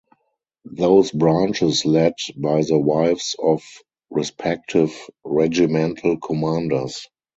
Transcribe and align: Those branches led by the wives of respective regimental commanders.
Those 0.65 1.11
branches 1.11 1.85
led 1.85 2.15
by 2.35 2.63
the 2.63 2.79
wives 2.79 3.35
of 3.37 3.61
respective 4.09 4.91
regimental 5.23 6.17
commanders. 6.17 7.05